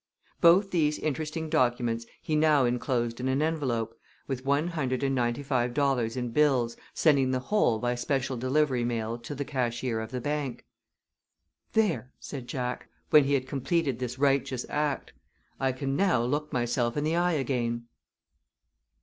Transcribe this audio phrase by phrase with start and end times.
[0.23, 0.37] ME.
[0.41, 3.93] Both these interesting documents he now inclosed in an envelope,
[4.27, 8.83] with one hundred and ninety five dollars in bills, sending the whole by special delivery
[8.83, 10.65] mail to the cashier of the bank.
[11.73, 15.13] "There!" said Jack, when he had completed this righteous act.
[15.59, 17.85] "I can now look myself in the eye again."